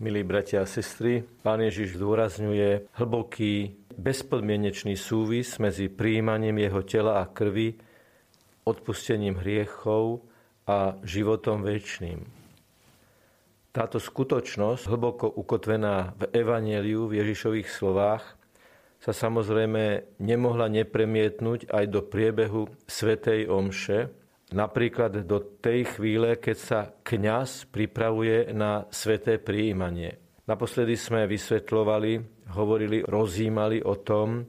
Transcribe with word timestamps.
Milí 0.00 0.24
bratia 0.24 0.64
a 0.64 0.66
sestry, 0.66 1.20
Pán 1.44 1.60
Ježiš 1.60 2.00
zdôrazňuje 2.00 2.88
hlboký, 2.96 3.76
bezpodmienečný 4.00 4.96
súvis 4.96 5.60
medzi 5.60 5.92
príjmaním 5.92 6.56
jeho 6.56 6.80
tela 6.88 7.20
a 7.20 7.28
krvi, 7.28 7.76
odpustením 8.64 9.36
hriechov 9.44 10.24
a 10.64 10.96
životom 11.04 11.60
väčšným. 11.60 12.16
Táto 13.76 14.00
skutočnosť, 14.00 14.88
hlboko 14.88 15.28
ukotvená 15.36 16.16
v 16.16 16.32
Evangeliu 16.32 17.04
v 17.04 17.20
Ježišových 17.20 17.68
slovách, 17.68 18.24
sa 19.04 19.12
samozrejme 19.12 20.16
nemohla 20.16 20.72
nepremietnúť 20.80 21.68
aj 21.68 21.84
do 21.92 22.00
priebehu 22.00 22.72
Svetej 22.88 23.52
Omše, 23.52 24.08
Napríklad 24.50 25.22
do 25.30 25.38
tej 25.62 25.94
chvíle, 25.94 26.34
keď 26.34 26.56
sa 26.58 26.80
kňaz 27.06 27.70
pripravuje 27.70 28.50
na 28.50 28.82
sveté 28.90 29.38
prijímanie. 29.38 30.18
Naposledy 30.50 30.98
sme 30.98 31.30
vysvetľovali, 31.30 32.42
hovorili, 32.58 33.06
rozímali 33.06 33.78
o 33.86 33.94
tom, 34.02 34.42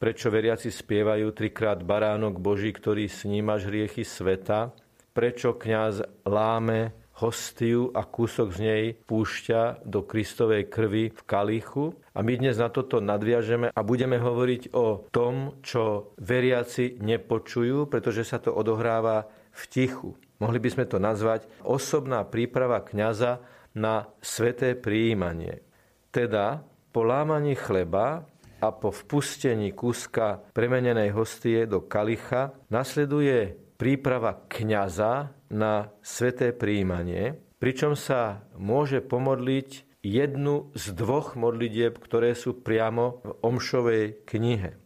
prečo 0.00 0.32
veriaci 0.32 0.72
spievajú 0.72 1.28
trikrát 1.36 1.84
baránok 1.84 2.40
Boží, 2.40 2.72
ktorý 2.72 3.04
snímaš 3.04 3.68
hriechy 3.68 4.00
sveta, 4.00 4.72
prečo 5.12 5.60
kňaz 5.60 6.24
láme 6.24 7.03
hostiu 7.18 7.94
a 7.94 8.02
kúsok 8.02 8.48
z 8.54 8.58
nej 8.58 8.84
púšťa 9.06 9.86
do 9.86 10.02
Kristovej 10.02 10.66
krvi 10.66 11.14
v 11.14 11.22
kalichu. 11.22 11.94
A 12.14 12.22
my 12.26 12.34
dnes 12.34 12.58
na 12.58 12.70
toto 12.70 12.98
nadviažeme 12.98 13.70
a 13.70 13.80
budeme 13.86 14.18
hovoriť 14.18 14.74
o 14.74 15.06
tom, 15.14 15.62
čo 15.62 16.14
veriaci 16.18 16.98
nepočujú, 16.98 17.86
pretože 17.86 18.26
sa 18.26 18.42
to 18.42 18.50
odohráva 18.50 19.30
v 19.54 19.62
tichu. 19.70 20.10
Mohli 20.42 20.58
by 20.58 20.68
sme 20.74 20.84
to 20.90 20.98
nazvať 20.98 21.46
osobná 21.62 22.26
príprava 22.26 22.82
kňaza 22.82 23.38
na 23.78 24.10
sveté 24.18 24.74
prijímanie. 24.74 25.62
Teda 26.10 26.62
po 26.94 27.06
lámaní 27.06 27.58
chleba 27.58 28.26
a 28.62 28.68
po 28.70 28.94
vpustení 28.94 29.74
kúska 29.74 30.42
premenenej 30.54 31.10
hostie 31.14 31.66
do 31.66 31.82
kalicha 31.84 32.54
nasleduje 32.70 33.54
príprava 33.74 34.46
kňaza 34.46 35.34
na 35.54 35.94
sveté 36.02 36.50
príjmanie, 36.50 37.38
pričom 37.62 37.94
sa 37.94 38.42
môže 38.58 38.98
pomodliť 38.98 40.02
jednu 40.02 40.74
z 40.74 40.84
dvoch 40.92 41.38
modlitieb, 41.38 41.96
ktoré 41.96 42.34
sú 42.34 42.58
priamo 42.60 43.24
v 43.24 43.30
Omšovej 43.40 44.04
knihe. 44.26 44.76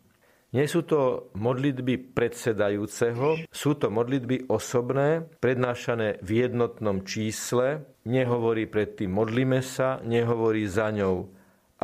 Nie 0.49 0.65
sú 0.65 0.81
to 0.81 1.29
modlitby 1.37 2.17
predsedajúceho, 2.17 3.45
sú 3.53 3.77
to 3.77 3.93
modlitby 3.93 4.49
osobné, 4.49 5.29
prednášané 5.45 6.25
v 6.25 6.49
jednotnom 6.49 7.05
čísle, 7.05 7.85
nehovorí 8.09 8.65
predtým 8.65 9.13
modlíme 9.13 9.61
sa, 9.61 10.01
nehovorí 10.01 10.65
za 10.65 10.89
ňou 10.89 11.29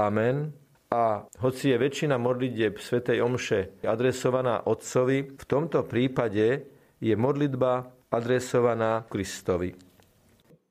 amen. 0.00 0.56
A 0.88 1.26
hoci 1.42 1.74
je 1.74 1.76
väčšina 1.76 2.16
modlitieb 2.16 2.80
Svetej 2.80 3.20
Omše 3.20 3.84
adresovaná 3.84 4.64
Otcovi, 4.64 5.36
v 5.36 5.44
tomto 5.44 5.84
prípade 5.84 6.64
je 7.04 7.14
modlitba 7.18 7.93
adresovaná 8.14 9.02
Kristovi. 9.10 9.74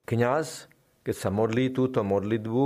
Kňaz, 0.08 0.72
keď 1.04 1.16
sa 1.16 1.30
modlí 1.30 1.76
túto 1.76 2.00
modlitbu, 2.08 2.64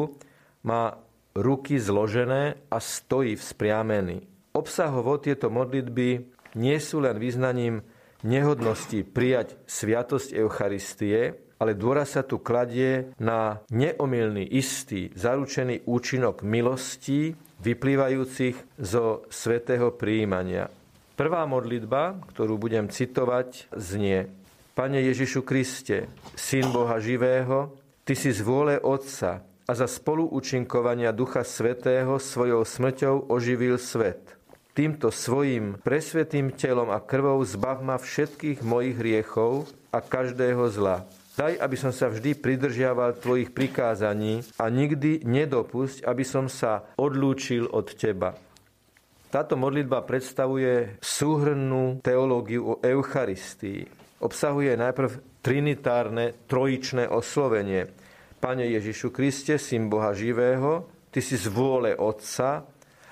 má 0.69 0.93
ruky 1.33 1.81
zložené 1.81 2.69
a 2.69 2.77
stojí 2.77 3.33
vzpriamený 3.33 4.37
Obsahovo 4.57 5.21
tieto 5.21 5.53
modlitby 5.53 6.09
nie 6.57 6.77
sú 6.81 6.97
len 6.97 7.21
význaním 7.21 7.85
nehodnosti 8.25 9.05
prijať 9.05 9.53
sviatosť 9.69 10.33
Eucharistie, 10.33 11.37
ale 11.61 11.77
dôraz 11.77 12.17
sa 12.17 12.25
tu 12.25 12.41
kladie 12.41 13.13
na 13.21 13.61
neomilný, 13.69 14.49
istý, 14.49 15.13
zaručený 15.13 15.85
účinok 15.85 16.41
milostí 16.41 17.37
vyplývajúcich 17.61 18.81
zo 18.81 19.29
svetého 19.29 19.93
príjmania. 19.93 20.73
Prvá 21.13 21.45
modlitba, 21.45 22.17
ktorú 22.33 22.57
budem 22.57 22.89
citovať, 22.89 23.69
znie 23.77 24.25
Pane 24.77 25.01
Ježišu 25.01 25.41
Kriste, 25.41 26.05
Syn 26.37 26.69
Boha 26.69 27.01
živého, 27.01 27.73
Ty 28.05 28.13
si 28.13 28.29
z 28.29 28.45
vôle 28.45 28.77
Otca 28.77 29.41
a 29.65 29.71
za 29.73 29.89
spoluúčinkovania 29.89 31.09
Ducha 31.09 31.41
Svetého 31.41 32.21
svojou 32.21 32.61
smrťou 32.61 33.25
oživil 33.33 33.81
svet 33.81 34.37
týmto 34.77 35.09
svojim 35.09 35.81
presvetým 35.81 36.53
telom 36.53 36.93
a 36.93 37.01
krvou 37.01 37.41
zbav 37.41 37.81
ma 37.81 37.97
všetkých 37.97 38.61
mojich 38.61 39.01
hriechov 39.01 39.65
a 39.89 39.97
každého 39.97 40.69
zla. 40.69 41.09
Daj, 41.33 41.57
aby 41.57 41.73
som 41.73 41.89
sa 41.89 42.13
vždy 42.13 42.37
pridržiaval 42.37 43.17
tvojich 43.17 43.57
prikázaní 43.57 44.45
a 44.61 44.69
nikdy 44.69 45.25
nedopusť, 45.25 46.05
aby 46.05 46.21
som 46.21 46.45
sa 46.45 46.85
odlúčil 47.01 47.65
od 47.73 47.97
teba. 47.97 48.37
Táto 49.33 49.57
modlitba 49.57 50.05
predstavuje 50.05 51.01
súhrnnú 51.01 51.97
teológiu 52.05 52.77
o 52.77 52.79
Eucharistii. 52.85 54.06
Obsahuje 54.17 54.73
najprv 54.73 55.41
trinitárne 55.45 56.33
trojičné 56.49 57.05
oslovenie. 57.05 57.93
Pane 58.41 58.65
Ježišu 58.65 59.13
Kriste, 59.13 59.61
Syn 59.61 59.89
Boha 59.89 60.13
živého, 60.17 60.89
Ty 61.07 61.19
si 61.23 61.39
z 61.39 61.47
vôle 61.49 61.97
Otca 61.97 62.67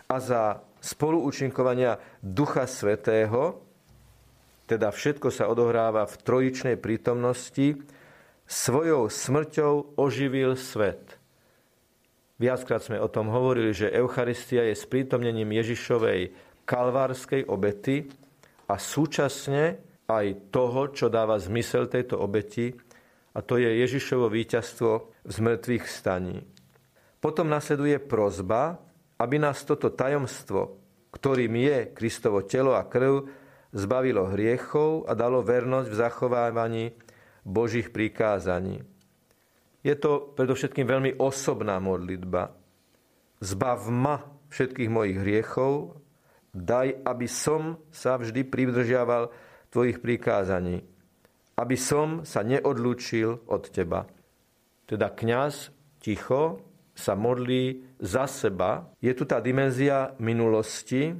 a 0.05 0.15
za 0.21 0.61
spoluúčinkovania 0.83 1.97
Ducha 2.21 2.69
Svetého, 2.69 3.65
teda 4.69 4.89
všetko 4.89 5.33
sa 5.33 5.49
odohráva 5.49 6.05
v 6.09 6.19
trojičnej 6.21 6.75
prítomnosti, 6.77 7.81
svojou 8.45 9.09
smrťou 9.09 9.97
oživil 9.97 10.53
svet. 10.53 11.17
Viackrát 12.37 12.83
sme 12.83 13.01
o 13.01 13.09
tom 13.09 13.31
hovorili, 13.31 13.73
že 13.73 13.93
Eucharistia 13.93 14.67
je 14.69 14.75
sprítomnením 14.77 15.49
Ježišovej 15.55 16.35
kalvárskej 16.67 17.47
obety 17.47 18.05
a 18.69 18.75
súčasne 18.75 19.79
aj 20.05 20.53
toho, 20.53 20.93
čo 20.93 21.09
dáva 21.09 21.41
zmysel 21.41 21.89
tejto 21.89 22.21
obeti, 22.21 22.73
a 23.35 23.43
to 23.43 23.59
je 23.59 23.67
Ježišovo 23.83 24.31
víťazstvo 24.31 24.91
v 25.27 25.31
zmrtvých 25.31 25.85
staní. 25.91 26.39
Potom 27.19 27.51
nasleduje 27.51 27.99
prozba, 27.99 28.79
aby 29.19 29.35
nás 29.41 29.65
toto 29.67 29.91
tajomstvo, 29.91 30.79
ktorým 31.11 31.55
je 31.59 31.77
Kristovo 31.91 32.47
telo 32.47 32.75
a 32.79 32.87
krv, 32.87 33.27
zbavilo 33.75 34.31
hriechov 34.31 35.03
a 35.07 35.11
dalo 35.11 35.43
vernosť 35.43 35.87
v 35.91 35.99
zachovávaní 35.99 36.85
Božích 37.43 37.91
prikázaní. 37.91 38.83
Je 39.83 39.95
to 39.99 40.33
predovšetkým 40.33 40.87
veľmi 40.87 41.11
osobná 41.19 41.77
modlitba. 41.83 42.55
Zbav 43.43 43.85
ma 43.91 44.23
všetkých 44.49 44.89
mojich 44.89 45.17
hriechov, 45.19 45.99
daj, 46.55 47.03
aby 47.03 47.27
som 47.27 47.77
sa 47.91 48.15
vždy 48.15 48.47
pridržiaval 48.47 49.29
tvojich 49.75 49.99
prikázaní, 49.99 50.79
aby 51.59 51.75
som 51.75 52.23
sa 52.23 52.47
neodlúčil 52.47 53.43
od 53.51 53.67
teba. 53.67 54.07
Teda 54.87 55.11
kňaz 55.11 55.75
ticho 55.99 56.63
sa 56.95 57.19
modlí 57.19 57.83
za 57.99 58.23
seba. 58.23 58.87
Je 59.03 59.11
tu 59.11 59.27
tá 59.27 59.43
dimenzia 59.43 60.15
minulosti. 60.15 61.11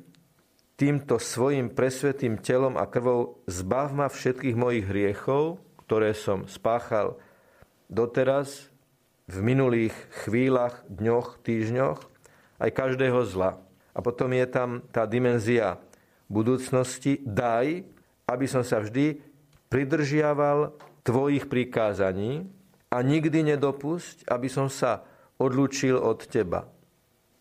Týmto 0.75 1.19
svojim 1.19 1.71
presvetým 1.71 2.39
telom 2.39 2.79
a 2.79 2.87
krvou 2.87 3.43
zbav 3.47 3.91
ma 3.91 4.07
všetkých 4.07 4.55
mojich 4.55 4.87
hriechov, 4.87 5.59
ktoré 5.87 6.15
som 6.15 6.47
spáchal 6.47 7.19
doteraz, 7.91 8.71
v 9.25 9.41
minulých 9.41 9.95
chvíľach, 10.21 10.85
dňoch, 10.85 11.41
týždňoch, 11.41 11.99
aj 12.61 12.69
každého 12.69 13.25
zla. 13.25 13.57
A 13.97 13.99
potom 14.05 14.29
je 14.29 14.45
tam 14.45 14.85
tá 14.93 15.09
dimenzia 15.09 15.81
budúcnosti. 16.29 17.17
Daj, 17.25 17.89
aby 18.25 18.45
som 18.49 18.65
sa 18.65 18.81
vždy 18.81 19.21
pridržiaval 19.69 20.73
tvojich 21.05 21.45
prikázaní 21.45 22.49
a 22.89 22.97
nikdy 23.05 23.55
nedopusť, 23.55 24.25
aby 24.29 24.49
som 24.49 24.69
sa 24.69 25.05
odlúčil 25.37 25.99
od 25.99 26.25
teba. 26.25 26.65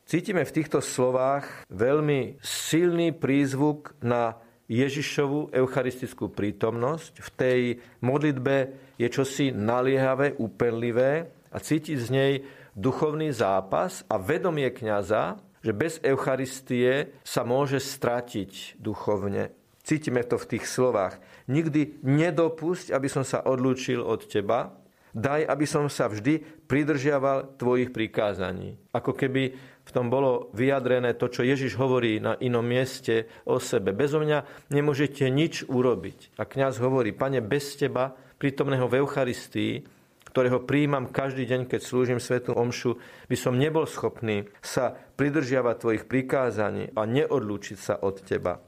Cítime 0.05 0.45
v 0.45 0.55
týchto 0.61 0.85
slovách 0.85 1.65
veľmi 1.73 2.37
silný 2.45 3.17
prízvuk 3.17 3.97
na 4.05 4.37
Ježišovú 4.69 5.53
eucharistickú 5.53 6.29
prítomnosť. 6.29 7.13
V 7.21 7.31
tej 7.33 7.61
modlitbe 8.05 8.57
je 9.01 9.09
čosi 9.09 9.53
naliehavé, 9.53 10.37
úpenlivé 10.37 11.33
a 11.49 11.57
cítiť 11.57 11.97
z 11.97 12.09
nej 12.13 12.33
duchovný 12.77 13.33
zápas 13.33 14.05
a 14.13 14.21
vedomie 14.21 14.69
kniaza, 14.73 15.41
že 15.65 15.73
bez 15.73 15.97
Eucharistie 16.05 17.17
sa 17.25 17.41
môže 17.41 17.81
stratiť 17.81 18.77
duchovne. 18.77 19.64
Cítime 19.85 20.25
to 20.25 20.41
v 20.41 20.57
tých 20.57 20.65
slovách. 20.65 21.21
Nikdy 21.47 22.01
nedopusť, 22.01 22.91
aby 22.91 23.07
som 23.13 23.21
sa 23.21 23.45
odlúčil 23.45 24.01
od 24.01 24.25
teba, 24.25 24.73
Daj, 25.15 25.47
aby 25.47 25.63
som 25.63 25.87
sa 25.87 26.11
vždy 26.11 26.43
pridržiaval 26.67 27.55
tvojich 27.55 27.95
prikázaní. 27.95 28.75
Ako 28.91 29.15
keby 29.15 29.55
v 29.87 29.91
tom 29.95 30.11
bolo 30.11 30.51
vyjadrené 30.51 31.15
to, 31.15 31.31
čo 31.31 31.47
Ježiš 31.47 31.79
hovorí 31.79 32.19
na 32.19 32.35
inom 32.43 32.67
mieste 32.67 33.31
o 33.47 33.63
sebe. 33.63 33.95
Bezo 33.95 34.19
mňa 34.19 34.43
nemôžete 34.75 35.31
nič 35.31 35.71
urobiť. 35.71 36.35
A 36.35 36.43
kňaz 36.43 36.83
hovorí, 36.83 37.15
pane, 37.15 37.39
bez 37.39 37.79
teba, 37.79 38.19
prítomného 38.43 38.91
v 38.91 39.07
Eucharistii, 39.07 39.87
ktorého 40.35 40.67
príjmam 40.67 41.07
každý 41.07 41.47
deň, 41.47 41.71
keď 41.71 41.81
slúžim 41.87 42.19
Svetu 42.19 42.51
Omšu, 42.51 42.99
by 43.31 43.37
som 43.39 43.55
nebol 43.55 43.87
schopný 43.87 44.51
sa 44.67 44.99
pridržiavať 45.15 45.75
tvojich 45.79 46.05
prikázaní 46.11 46.91
a 46.91 47.07
neodlúčiť 47.07 47.79
sa 47.79 47.95
od 48.03 48.19
teba. 48.19 48.59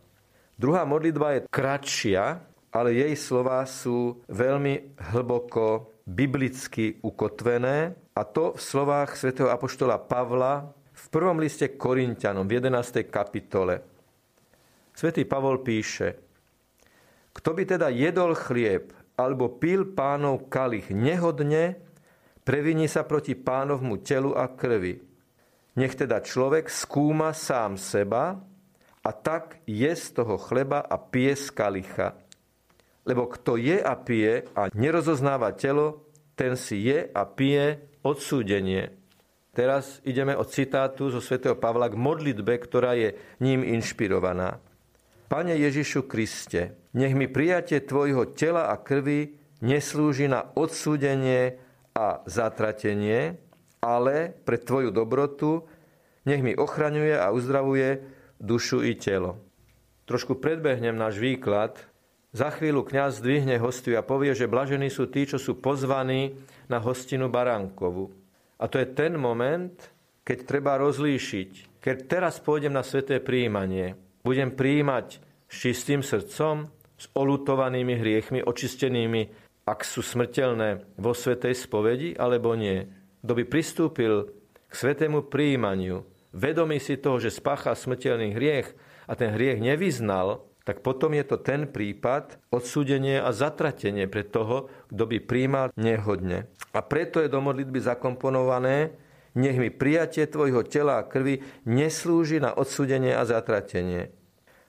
Druhá 0.57 0.89
modlitba 0.89 1.37
je 1.37 1.41
kratšia, 1.53 2.41
ale 2.73 2.97
jej 2.97 3.13
slova 3.13 3.61
sú 3.69 4.25
veľmi 4.25 4.97
hlboko 5.13 5.93
biblicky 6.09 6.97
ukotvené 7.05 7.93
a 8.17 8.25
to 8.25 8.57
v 8.57 8.61
slovách 8.65 9.21
svätého 9.21 9.53
Apoštola 9.53 10.01
Pavla 10.01 10.73
v 10.97 11.05
prvom 11.13 11.37
liste 11.37 11.77
Korintianom 11.77 12.49
v 12.49 12.57
11. 12.57 13.05
kapitole. 13.13 13.85
Svetý 14.97 15.29
Pavol 15.29 15.61
píše, 15.61 16.17
kto 17.37 17.53
by 17.53 17.63
teda 17.77 17.93
jedol 17.93 18.33
chlieb 18.33 18.97
alebo 19.21 19.61
pil 19.61 19.93
pánov 19.93 20.49
kalich 20.49 20.89
nehodne, 20.89 21.77
previní 22.49 22.89
sa 22.89 23.05
proti 23.05 23.37
pánovmu 23.37 24.01
telu 24.01 24.33
a 24.33 24.49
krvi. 24.49 25.05
Nech 25.77 25.93
teda 26.01 26.25
človek 26.25 26.73
skúma 26.73 27.37
sám 27.37 27.77
seba 27.77 28.41
a 29.07 29.15
tak 29.15 29.63
je 29.71 29.95
z 29.95 30.19
toho 30.19 30.35
chleba 30.35 30.83
a 30.83 30.99
pije 30.99 31.39
z 31.39 31.55
kalicha. 31.55 32.19
Lebo 33.07 33.31
kto 33.31 33.55
je 33.55 33.79
a 33.79 33.95
pije 33.95 34.51
a 34.59 34.67
nerozoznáva 34.75 35.55
telo, 35.55 36.11
ten 36.35 36.59
si 36.59 36.91
je 36.91 37.07
a 37.07 37.23
pije 37.23 37.87
odsúdenie. 38.03 38.91
Teraz 39.55 40.03
ideme 40.03 40.35
od 40.35 40.51
citátu 40.51 41.09
zo 41.09 41.23
svätého 41.23 41.55
Pavla 41.55 41.87
k 41.87 41.97
modlitbe, 41.97 42.59
ktorá 42.59 42.99
je 42.99 43.15
ním 43.41 43.63
inšpirovaná. 43.63 44.59
Pane 45.31 45.55
Ježišu 45.55 46.05
Kriste, 46.11 46.77
nech 46.93 47.15
mi 47.15 47.31
prijatie 47.31 47.81
Tvojho 47.81 48.37
tela 48.37 48.69
a 48.69 48.77
krvi 48.77 49.39
neslúži 49.63 50.29
na 50.29 50.51
odsúdenie 50.53 51.57
a 51.97 52.21
zatratenie, 52.27 53.39
ale 53.81 54.35
pre 54.45 54.61
Tvoju 54.61 54.93
dobrotu 54.93 55.65
nech 56.27 56.43
mi 56.43 56.53
ochraňuje 56.53 57.17
a 57.17 57.33
uzdravuje 57.33 58.03
dušu 58.41 58.85
i 58.85 58.97
telo. 58.97 59.41
Trošku 60.07 60.39
predbehnem 60.39 60.95
náš 60.95 61.19
výklad. 61.19 61.77
Za 62.37 62.53
chvíľu 62.53 62.85
kňaz 62.85 63.25
zdvihne 63.25 63.57
hostiu 63.59 63.97
a 63.97 64.05
povie, 64.05 64.37
že 64.37 64.51
blažení 64.51 64.93
sú 64.93 65.09
tí, 65.09 65.25
čo 65.25 65.41
sú 65.41 65.57
pozvaní 65.57 66.37
na 66.69 66.79
hostinu 66.79 67.33
Baránkovu. 67.33 68.13
A 68.61 68.65
to 68.69 68.77
je 68.77 68.93
ten 68.93 69.17
moment, 69.17 69.73
keď 70.21 70.39
treba 70.45 70.77
rozlíšiť. 70.77 71.81
Keď 71.81 71.97
teraz 72.11 72.43
pôjdem 72.43 72.75
na 72.75 72.85
sveté 72.85 73.23
príjmanie, 73.23 73.97
budem 74.27 74.53
príjmať 74.53 75.23
s 75.47 75.55
čistým 75.55 76.03
srdcom, 76.03 76.67
s 76.97 77.07
olutovanými 77.13 77.95
hriechmi, 77.95 78.41
očistenými, 78.43 79.23
ak 79.67 79.85
sú 79.85 80.03
smrteľné 80.03 80.99
vo 80.99 81.13
svetej 81.13 81.55
spovedi, 81.55 82.17
alebo 82.17 82.57
nie. 82.59 82.83
Kto 83.23 83.33
by 83.33 83.45
pristúpil 83.47 84.15
k 84.67 84.73
svetému 84.73 85.31
príjmaniu, 85.31 86.03
vedomý 86.37 86.77
si 86.77 87.01
toho, 87.01 87.17
že 87.17 87.33
spáchal 87.33 87.73
smrteľný 87.73 88.37
hriech 88.37 88.77
a 89.09 89.17
ten 89.17 89.33
hriech 89.33 89.65
nevyznal, 89.65 90.45
tak 90.67 90.83
potom 90.83 91.15
je 91.15 91.25
to 91.25 91.41
ten 91.41 91.71
prípad 91.71 92.37
odsúdenie 92.51 93.23
a 93.23 93.31
zatratenie 93.31 94.11
pre 94.11 94.27
toho, 94.27 94.69
kto 94.93 95.03
by 95.07 95.19
príjmal 95.23 95.67
nehodne. 95.79 96.51
A 96.75 96.83
preto 96.83 97.23
je 97.23 97.31
do 97.31 97.39
modlitby 97.39 97.81
zakomponované, 97.81 98.99
nech 99.39 99.57
mi 99.57 99.71
prijatie 99.71 100.27
tvojho 100.27 100.67
tela 100.67 100.99
a 100.99 101.07
krvi 101.07 101.41
neslúži 101.65 102.43
na 102.43 102.51
odsúdenie 102.51 103.15
a 103.15 103.23
zatratenie. 103.23 104.11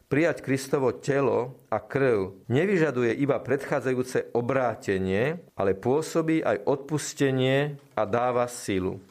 Prijať 0.07 0.39
Kristovo 0.39 0.95
telo 0.95 1.59
a 1.67 1.83
krv 1.83 2.47
nevyžaduje 2.47 3.11
iba 3.19 3.43
predchádzajúce 3.43 4.31
obrátenie, 4.31 5.43
ale 5.59 5.75
pôsobí 5.75 6.39
aj 6.39 6.63
odpustenie 6.63 7.75
a 7.91 8.07
dáva 8.07 8.47
silu. 8.47 9.03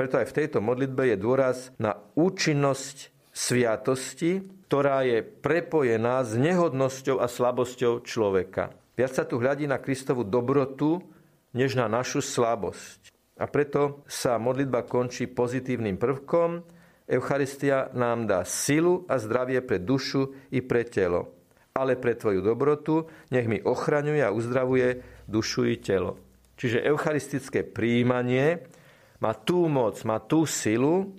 Preto 0.00 0.16
aj 0.16 0.32
v 0.32 0.36
tejto 0.40 0.64
modlitbe 0.64 1.12
je 1.12 1.16
dôraz 1.20 1.76
na 1.76 1.92
účinnosť 2.16 3.12
sviatosti, 3.36 4.40
ktorá 4.64 5.04
je 5.04 5.20
prepojená 5.20 6.24
s 6.24 6.40
nehodnosťou 6.40 7.20
a 7.20 7.28
slabosťou 7.28 8.00
človeka. 8.00 8.72
Viac 8.96 9.12
sa 9.12 9.28
tu 9.28 9.36
hľadí 9.36 9.68
na 9.68 9.76
Kristovu 9.76 10.24
dobrotu, 10.24 11.04
než 11.52 11.76
na 11.76 11.84
našu 11.84 12.24
slabosť. 12.24 13.12
A 13.36 13.44
preto 13.44 14.00
sa 14.08 14.40
modlitba 14.40 14.88
končí 14.88 15.28
pozitívnym 15.28 16.00
prvkom, 16.00 16.64
Eucharistia 17.04 17.92
nám 17.92 18.24
dá 18.24 18.40
silu 18.48 19.04
a 19.04 19.20
zdravie 19.20 19.60
pre 19.60 19.84
dušu 19.84 20.32
i 20.48 20.64
pre 20.64 20.88
telo. 20.88 21.36
Ale 21.76 22.00
pre 22.00 22.16
tvoju 22.16 22.40
dobrotu 22.40 23.04
nech 23.28 23.44
mi 23.44 23.60
ochraňuje 23.60 24.24
a 24.24 24.32
uzdravuje 24.32 25.04
dušu 25.28 25.68
i 25.68 25.76
telo. 25.76 26.16
Čiže 26.56 26.88
eucharistické 26.88 27.68
príjmanie 27.68 28.79
má 29.20 29.32
tú 29.36 29.68
moc, 29.68 30.00
má 30.08 30.18
tú 30.18 30.48
silu, 30.48 31.12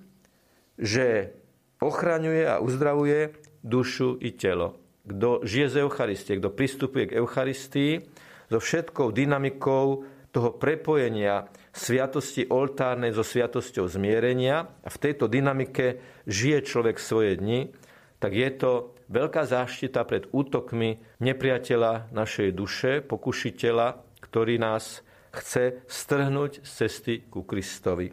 že 0.77 1.37
ochraňuje 1.77 2.49
a 2.49 2.61
uzdravuje 2.61 3.37
dušu 3.61 4.17
i 4.21 4.33
telo. 4.33 4.77
Kto 5.05 5.41
žije 5.45 5.67
z 5.69 5.75
Eucharistie, 5.85 6.37
kto 6.37 6.53
pristupuje 6.53 7.09
k 7.09 7.17
Eucharistii, 7.17 8.05
so 8.51 8.59
všetkou 8.59 9.15
dynamikou 9.15 10.03
toho 10.35 10.49
prepojenia 10.55 11.47
sviatosti 11.71 12.47
oltárnej 12.51 13.15
so 13.15 13.23
sviatosťou 13.23 13.87
zmierenia 13.87 14.67
a 14.83 14.89
v 14.91 14.97
tejto 14.99 15.31
dynamike 15.31 16.03
žije 16.27 16.67
človek 16.67 16.99
svoje 16.99 17.39
dni, 17.39 17.71
tak 18.19 18.35
je 18.35 18.49
to 18.53 18.71
veľká 19.07 19.47
záštita 19.47 20.03
pred 20.03 20.27
útokmi 20.29 20.99
nepriateľa 21.23 22.11
našej 22.11 22.49
duše, 22.53 22.91
pokušiteľa, 23.03 24.03
ktorý 24.23 24.55
nás 24.59 25.03
chce 25.31 25.87
strhnúť 25.87 26.63
z 26.63 26.69
cesty 26.69 27.13
ku 27.27 27.47
Kristovi. 27.47 28.11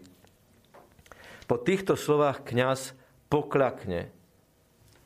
Po 1.48 1.56
týchto 1.58 1.98
slovách 1.98 2.46
kňaz 2.46 2.94
poklakne. 3.26 4.12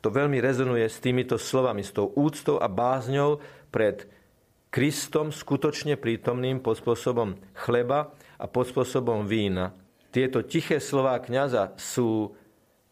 To 0.03 0.11
veľmi 0.11 0.43
rezonuje 0.43 0.83
s 0.83 0.99
týmito 0.99 1.39
slovami, 1.39 1.79
s 1.81 1.95
tou 1.95 2.11
úctou 2.13 2.59
a 2.59 2.67
bázňou 2.67 3.39
pred 3.71 4.03
Kristom 4.73 5.31
skutočne 5.31 5.95
prítomným 5.95 6.59
pod 6.59 6.81
spôsobom 6.81 7.39
chleba 7.55 8.11
a 8.35 8.45
pod 8.49 8.67
spôsobom 8.67 9.23
vína. 9.23 9.71
Tieto 10.11 10.43
tiché 10.43 10.83
slová 10.83 11.17
kniaza 11.23 11.73
sú 11.79 12.35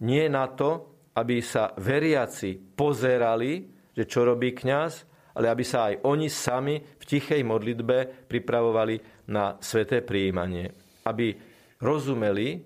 nie 0.02 0.26
na 0.32 0.48
to, 0.50 0.94
aby 1.14 1.44
sa 1.44 1.76
veriaci 1.76 2.56
pozerali, 2.58 3.68
že 3.92 4.08
čo 4.08 4.24
robí 4.24 4.56
kňaz, 4.56 5.11
ale 5.38 5.48
aby 5.52 5.64
sa 5.64 5.92
aj 5.92 6.04
oni 6.04 6.28
sami 6.28 6.80
v 6.80 7.04
tichej 7.04 7.42
modlitbe 7.46 8.28
pripravovali 8.28 9.28
na 9.32 9.56
sveté 9.62 10.04
príjmanie. 10.04 10.72
Aby 11.08 11.34
rozumeli 11.82 12.62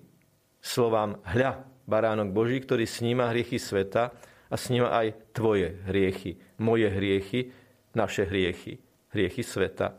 slovám 0.59 1.21
hľa, 1.23 1.63
baránok 1.85 2.33
Boží, 2.33 2.57
ktorý 2.61 2.89
sníma 2.89 3.29
hriechy 3.29 3.61
sveta 3.61 4.09
a 4.49 4.55
sníma 4.57 4.89
aj 4.89 5.35
tvoje 5.35 5.85
hriechy, 5.85 6.37
moje 6.57 6.89
hriechy, 6.89 7.53
naše 7.93 8.25
hriechy 8.25 8.81
hriechy 9.15 9.43
sveta. 9.47 9.95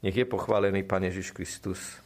Nech 0.00 0.16
je 0.16 0.24
pochválený 0.24 0.88
Pán 0.88 1.04
Ježiš 1.04 1.36
Kristus. 1.36 2.00